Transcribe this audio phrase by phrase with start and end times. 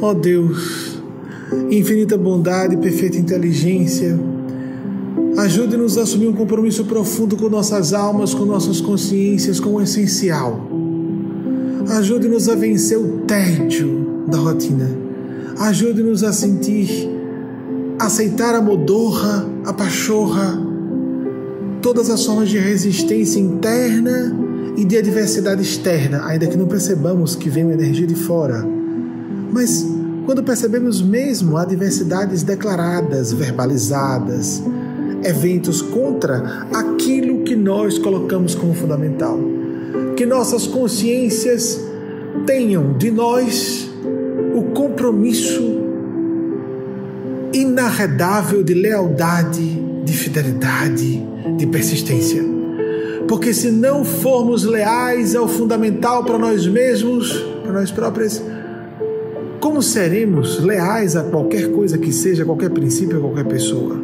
[0.00, 1.02] Ó Deus,
[1.70, 4.16] infinita bondade e perfeita inteligência,
[5.36, 10.68] ajude-nos a assumir um compromisso profundo com nossas almas, com nossas consciências, com o essencial.
[11.88, 14.88] Ajude-nos a vencer o tédio da rotina.
[15.58, 17.10] Ajude-nos a sentir,
[17.98, 20.62] aceitar a modorra, a pachorra,
[21.82, 24.36] todas as formas de resistência interna
[24.76, 28.77] e de adversidade externa, ainda que não percebamos que vem uma energia de fora.
[29.52, 29.86] Mas
[30.26, 34.62] quando percebemos mesmo adversidades declaradas, verbalizadas,
[35.24, 39.38] eventos contra aquilo que nós colocamos como fundamental,
[40.16, 41.80] que nossas consciências
[42.46, 43.88] tenham de nós
[44.54, 45.78] o compromisso
[47.52, 51.22] inarredável de lealdade, de fidelidade,
[51.56, 52.44] de persistência.
[53.26, 58.42] Porque se não formos leais ao fundamental para nós mesmos, para nós próprios,
[59.78, 63.96] como seremos leais a qualquer coisa que seja, qualquer princípio, qualquer pessoa?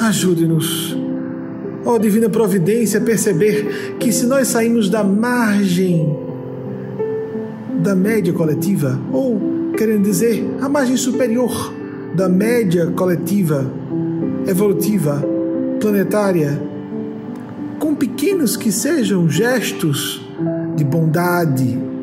[0.00, 0.96] Ajude-nos,
[1.84, 6.16] ó oh, Divina Providência, a perceber que se nós saímos da margem
[7.82, 11.74] da média coletiva, ou, querendo dizer, a margem superior
[12.14, 13.70] da média coletiva,
[14.46, 15.22] evolutiva,
[15.78, 16.58] planetária,
[17.78, 20.26] com pequenos que sejam gestos
[20.74, 21.95] de bondade,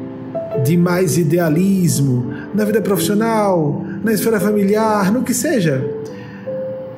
[0.63, 5.83] de mais idealismo, na vida profissional, na esfera familiar, no que seja.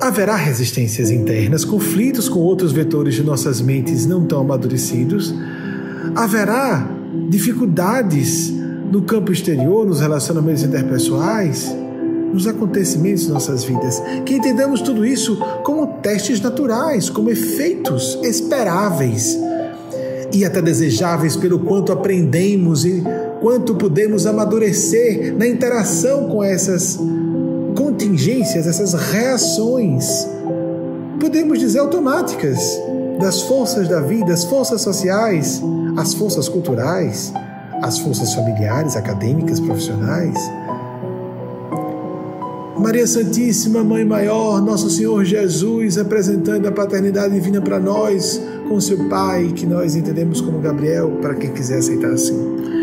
[0.00, 5.34] Haverá resistências internas, conflitos com outros vetores de nossas mentes não tão amadurecidos.
[6.14, 6.86] Haverá
[7.30, 8.52] dificuldades
[8.92, 11.74] no campo exterior, nos relacionamentos interpessoais
[12.32, 19.38] nos acontecimentos de nossas vidas, que entendamos tudo isso como testes naturais, como efeitos esperáveis
[20.32, 23.02] e até desejáveis pelo quanto aprendemos e
[23.46, 26.98] quanto podemos amadurecer na interação com essas
[27.76, 30.26] contingências, essas reações,
[31.20, 32.58] podemos dizer automáticas,
[33.20, 35.62] das forças da vida, as forças sociais,
[35.96, 37.32] as forças culturais,
[37.84, 40.36] as forças familiares, acadêmicas, profissionais
[42.76, 49.08] Maria Santíssima, Mãe Maior, Nosso Senhor Jesus, apresentando a paternidade divina para nós, com seu
[49.08, 52.75] Pai, que nós entendemos como Gabriel, para quem quiser aceitar assim.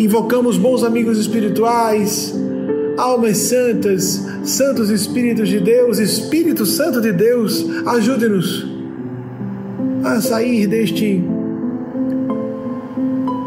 [0.00, 2.34] Invocamos bons amigos espirituais,
[2.96, 8.66] almas santas, santos Espíritos de Deus, Espírito Santo de Deus, ajude-nos
[10.02, 11.22] a sair deste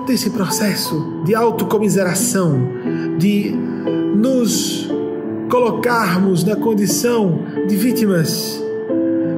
[0.06, 2.60] desse processo de autocomiseração,
[3.18, 3.52] de
[4.16, 4.88] nos
[5.50, 8.64] colocarmos na condição de vítimas,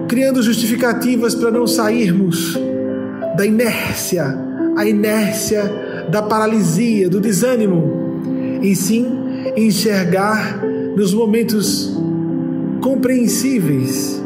[0.10, 2.60] criando justificativas para não sairmos
[3.38, 4.38] da inércia,
[4.76, 8.20] a inércia da paralisia, do desânimo,
[8.62, 9.06] e sim
[9.56, 10.62] enxergar
[10.96, 11.96] nos momentos
[12.82, 14.22] compreensíveis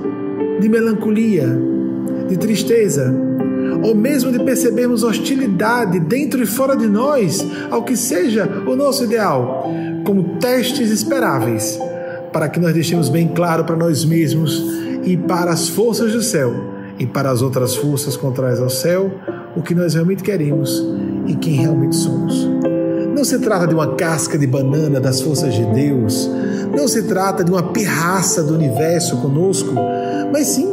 [0.60, 1.48] de melancolia,
[2.28, 3.14] de tristeza,
[3.84, 9.06] ou mesmo de percebermos hostilidade dentro e fora de nós ao que seja o nosso
[9.06, 9.72] ideal,
[10.04, 11.80] como testes esperáveis,
[12.34, 14.62] para que nós deixemos bem claro para nós mesmos
[15.06, 16.54] e para as forças do céu
[17.00, 19.12] e para as outras forças contrárias ao céu
[19.56, 20.86] o que nós realmente queremos
[21.28, 22.48] e quem realmente somos.
[23.16, 26.30] Não se trata de uma casca de banana das forças de Deus,
[26.76, 29.74] não se trata de uma pirraça do universo conosco,
[30.32, 30.70] mas sim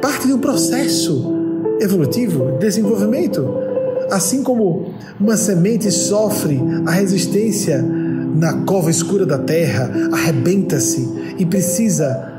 [0.00, 1.32] parte de um processo
[1.80, 3.64] evolutivo, desenvolvimento
[4.10, 12.32] Assim como uma semente sofre a resistência na cova escura da terra, arrebenta-se e precisa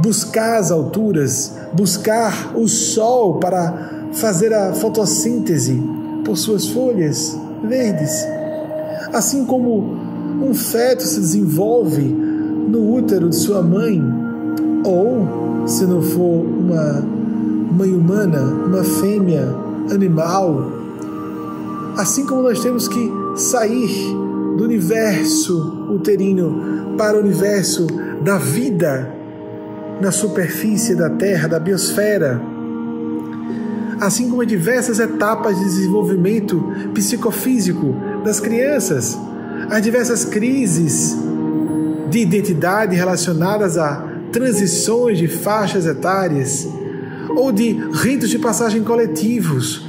[0.00, 5.80] buscar as alturas, buscar o sol para fazer a fotossíntese
[6.24, 8.26] por suas folhas verdes.
[9.12, 9.96] Assim como
[10.42, 14.02] um feto se desenvolve no útero de sua mãe,
[14.84, 17.02] ou, se não for uma
[17.72, 19.54] mãe humana, uma fêmea
[19.90, 20.72] animal,
[21.96, 23.88] assim como nós temos que sair
[24.56, 27.86] do universo uterino para o universo
[28.22, 29.13] da vida
[30.00, 32.40] na superfície da Terra, da biosfera,
[34.00, 36.62] assim como diversas etapas de desenvolvimento
[36.94, 37.94] psicofísico
[38.24, 39.18] das crianças,
[39.70, 41.16] as diversas crises
[42.10, 46.68] de identidade relacionadas a transições de faixas etárias
[47.30, 49.88] ou de ritos de passagem coletivos,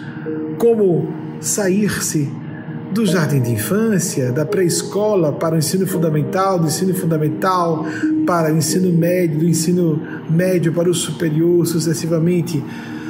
[0.58, 2.32] como sair-se
[2.96, 7.86] do jardim de infância, da pré-escola para o ensino fundamental, do ensino fundamental
[8.26, 12.64] para o ensino médio, do ensino médio para o superior, sucessivamente.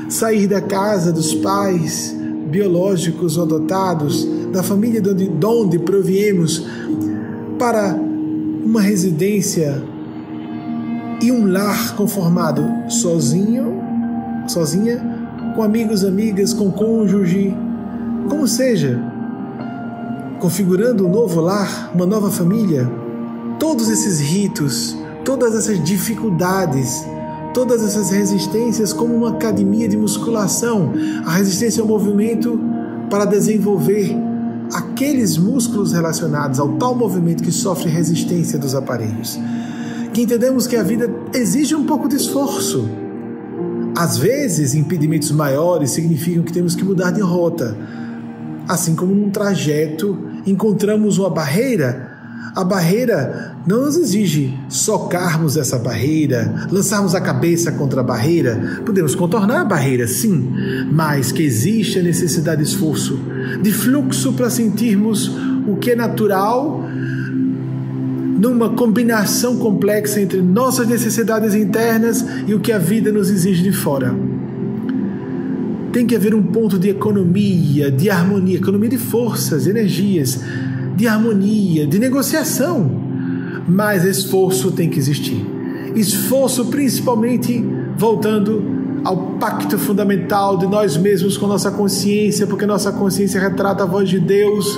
[0.10, 2.16] Sair da casa dos pais
[2.50, 6.66] biológicos ou adotados, da família de onde, de onde proviemos,
[7.60, 7.96] para
[8.66, 9.84] uma residência
[11.22, 13.80] e um lar conformado sozinho,
[14.48, 14.98] sozinha,
[15.56, 17.56] com amigos, amigas, com cônjuge,
[18.28, 19.14] como seja,
[20.46, 22.88] configurando um novo lar, uma nova família,
[23.60, 27.04] todos esses ritos, todas essas dificuldades,
[27.52, 30.94] todas essas resistências como uma academia de musculação,
[31.26, 32.60] a resistência ao movimento
[33.10, 34.16] para desenvolver
[34.72, 39.40] aqueles músculos relacionados ao tal movimento que sofre resistência dos aparelhos.
[40.14, 42.88] Que entendemos que a vida exige um pouco de esforço.
[43.98, 47.76] Às vezes, impedimentos maiores significam que temos que mudar de rota.
[48.68, 52.16] Assim como num trajeto encontramos uma barreira,
[52.56, 58.82] a barreira não nos exige socarmos essa barreira, lançarmos a cabeça contra a barreira.
[58.86, 60.54] Podemos contornar a barreira, sim,
[60.90, 63.20] mas que existe a necessidade de esforço,
[63.62, 65.30] de fluxo para sentirmos
[65.68, 66.86] o que é natural
[68.40, 73.74] numa combinação complexa entre nossas necessidades internas e o que a vida nos exige de
[73.74, 74.16] fora.
[75.96, 80.42] Tem que haver um ponto de economia, de harmonia, economia de forças, energias
[80.94, 82.92] de harmonia, de negociação.
[83.66, 85.42] Mas esforço tem que existir.
[85.96, 87.64] Esforço principalmente
[87.98, 88.62] voltando
[89.06, 94.10] ao pacto fundamental de nós mesmos com nossa consciência, porque nossa consciência retrata a voz
[94.10, 94.78] de Deus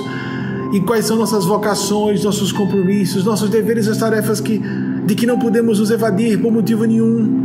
[0.72, 4.62] e quais são nossas vocações, nossos compromissos, nossos deveres e as tarefas que,
[5.04, 7.44] de que não podemos nos evadir por motivo nenhum.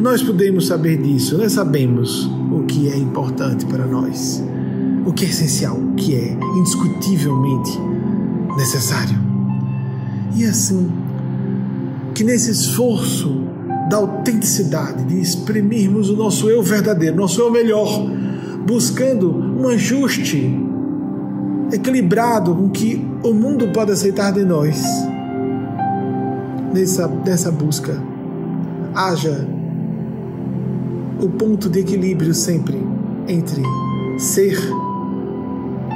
[0.00, 4.42] Nós podemos saber disso, nós sabemos o que é importante para nós,
[5.06, 7.78] o que é essencial, o que é indiscutivelmente
[8.56, 9.18] necessário.
[10.34, 10.90] E assim,
[12.14, 13.42] que nesse esforço
[13.88, 18.06] da autenticidade, de exprimirmos o nosso eu verdadeiro, nosso eu melhor,
[18.66, 20.58] buscando um ajuste
[21.72, 24.82] equilibrado com que o mundo pode aceitar de nós,
[26.72, 28.02] nessa, nessa busca,
[28.94, 29.46] haja
[31.22, 32.84] o ponto de equilíbrio sempre
[33.28, 33.62] entre
[34.18, 34.58] ser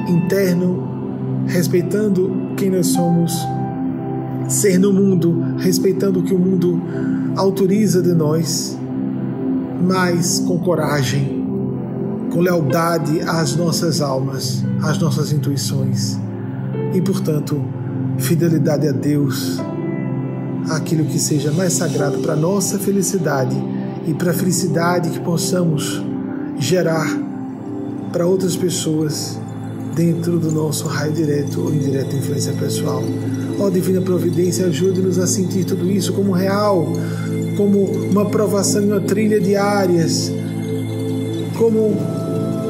[0.09, 0.87] interno
[1.47, 3.33] respeitando quem nós somos,
[4.49, 6.81] ser no mundo, respeitando o que o mundo
[7.37, 8.79] autoriza de nós,
[9.85, 11.45] mas com coragem,
[12.33, 16.19] com lealdade às nossas almas, às nossas intuições
[16.95, 17.61] e, portanto,
[18.19, 19.61] fidelidade a Deus,
[20.71, 23.57] aquilo que seja mais sagrado para nossa felicidade
[24.07, 26.03] e para a felicidade que possamos
[26.59, 27.07] gerar
[28.13, 29.39] para outras pessoas
[29.95, 33.03] dentro do nosso raio direto ou indireta influência pessoal.
[33.59, 36.87] Ó Divina Providência, ajude-nos a sentir tudo isso como real,
[37.57, 40.31] como uma provação em uma trilha diárias,
[41.59, 41.97] como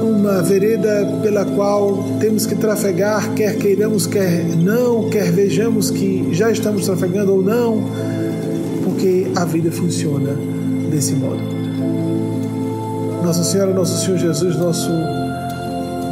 [0.02, 6.50] uma vereda pela qual temos que trafegar, quer queiramos, quer não, quer vejamos que já
[6.50, 7.82] estamos trafegando ou não,
[8.84, 10.36] porque a vida funciona
[10.90, 11.40] desse modo.
[13.22, 14.90] Nossa Senhora, Nosso Senhor Jesus, nosso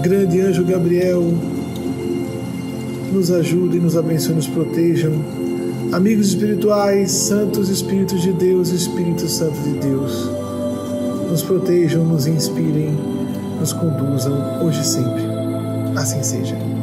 [0.03, 1.23] grande anjo Gabriel,
[3.13, 5.13] nos ajude, nos abençoe, nos protejam.
[5.93, 10.29] Amigos espirituais, santos Espíritos de Deus, Espírito Santo de Deus,
[11.31, 12.99] nos protejam, nos inspirem,
[13.61, 15.23] nos conduzam hoje e sempre.
[15.95, 16.74] Assim seja.